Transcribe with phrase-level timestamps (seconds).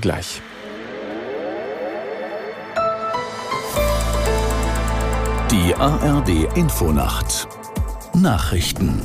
[0.00, 0.40] Gleich.
[5.50, 7.48] Die ARD Infonacht
[8.14, 9.02] Nachrichten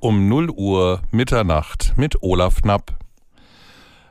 [0.00, 2.97] um 0 Uhr Mitternacht mit Olaf Knapp.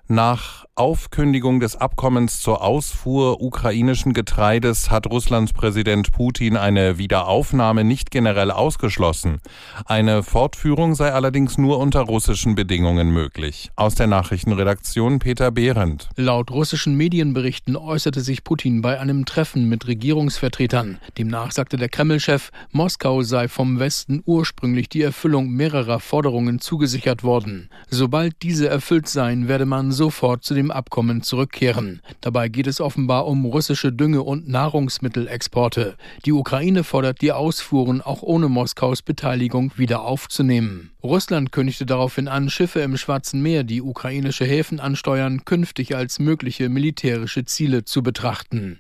[0.10, 8.12] Nach Aufkündigung des Abkommens zur Ausfuhr ukrainischen Getreides hat Russlands Präsident Putin eine Wiederaufnahme nicht
[8.12, 9.40] generell ausgeschlossen.
[9.86, 13.72] Eine Fortführung sei allerdings nur unter russischen Bedingungen möglich.
[13.76, 16.10] Aus der Nachrichtenredaktion Peter Behrendt.
[16.16, 21.00] Laut russischen Medienberichten äußerte sich Putin bei einem Treffen mit Regierungsvertretern.
[21.18, 27.70] Demnach sagte der Kreml-Chef, Moskau sei vom Westen ursprünglich die Erfüllung mehrerer Forderungen zugesichert worden.
[27.90, 32.02] Sobald diese erfüllt seien, werde man sofort zu dem Abkommen zurückkehren.
[32.22, 35.98] Dabei geht es offenbar um russische Dünge- und Nahrungsmittelexporte.
[36.26, 40.92] Die Ukraine fordert die Ausfuhren auch ohne Moskaus Beteiligung wieder aufzunehmen.
[41.04, 46.70] Russland kündigte daraufhin an, Schiffe im Schwarzen Meer, die ukrainische Häfen ansteuern, künftig als mögliche
[46.70, 48.80] militärische Ziele zu betrachten.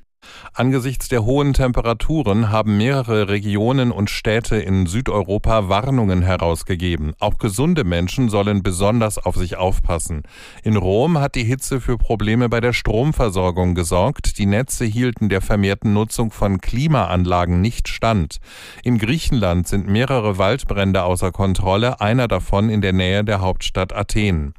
[0.53, 7.13] Angesichts der hohen Temperaturen haben mehrere Regionen und Städte in Südeuropa Warnungen herausgegeben.
[7.19, 10.23] Auch gesunde Menschen sollen besonders auf sich aufpassen.
[10.63, 14.37] In Rom hat die Hitze für Probleme bei der Stromversorgung gesorgt.
[14.37, 18.37] Die Netze hielten der vermehrten Nutzung von Klimaanlagen nicht stand.
[18.83, 24.53] In Griechenland sind mehrere Waldbrände außer Kontrolle, einer davon in der Nähe der Hauptstadt Athen.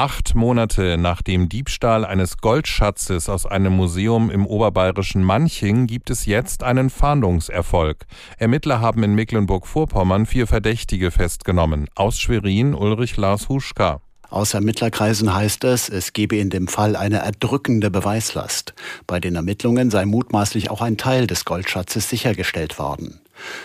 [0.00, 6.24] Acht Monate nach dem Diebstahl eines Goldschatzes aus einem Museum im oberbayerischen Manching gibt es
[6.24, 8.06] jetzt einen Fahndungserfolg.
[8.38, 11.86] Ermittler haben in Mecklenburg-Vorpommern vier Verdächtige festgenommen.
[11.96, 14.00] Aus Schwerin Ulrich Lars Huschka.
[14.30, 18.72] Aus Ermittlerkreisen heißt es, es gebe in dem Fall eine erdrückende Beweislast.
[19.06, 23.20] Bei den Ermittlungen sei mutmaßlich auch ein Teil des Goldschatzes sichergestellt worden.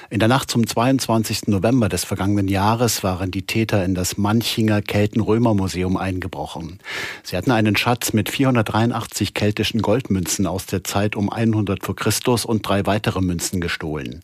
[0.10, 1.48] In der Nacht zum 22.
[1.48, 6.80] November des vergangenen Jahres waren die Täter in das Manchinger Kelten-Römer-Museum eingebrochen.
[7.24, 12.46] Sie hatten einen Schatz mit 483 keltischen Goldmünzen aus der Zeit um 100 vor Christus
[12.46, 14.22] und drei weitere Münzen gestohlen.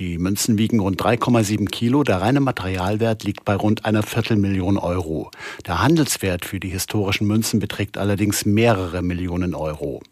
[0.00, 2.02] Die Münzen wiegen rund 3,7 Kilo.
[2.02, 5.30] Der reine Materialwert liegt bei rund einer Viertelmillion Euro.
[5.68, 10.02] Der Handelswert für die historischen Münzen beträgt allerdings mehrere Millionen Euro.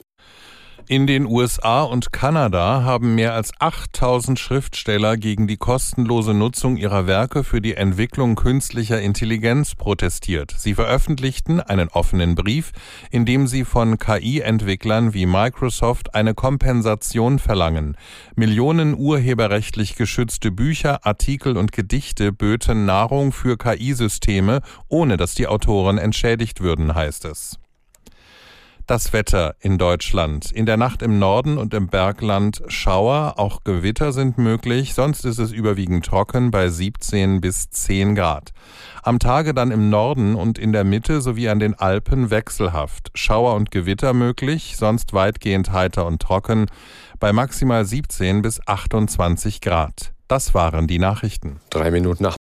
[0.88, 7.06] In den USA und Kanada haben mehr als 8000 Schriftsteller gegen die kostenlose Nutzung ihrer
[7.06, 10.52] Werke für die Entwicklung künstlicher Intelligenz protestiert.
[10.58, 12.72] Sie veröffentlichten einen offenen Brief,
[13.12, 17.96] in dem sie von KI-Entwicklern wie Microsoft eine Kompensation verlangen.
[18.34, 25.98] Millionen urheberrechtlich geschützte Bücher, Artikel und Gedichte böten Nahrung für KI-Systeme, ohne dass die Autoren
[25.98, 27.58] entschädigt würden, heißt es.
[28.86, 30.50] Das Wetter in Deutschland.
[30.50, 35.38] In der Nacht im Norden und im Bergland Schauer, auch Gewitter sind möglich, sonst ist
[35.38, 38.50] es überwiegend trocken bei 17 bis 10 Grad.
[39.04, 43.10] Am Tage dann im Norden und in der Mitte sowie an den Alpen wechselhaft.
[43.14, 46.66] Schauer und Gewitter möglich, sonst weitgehend heiter und trocken
[47.20, 50.12] bei maximal 17 bis 28 Grad.
[50.26, 51.60] Das waren die Nachrichten.
[51.70, 52.36] Drei Minuten nach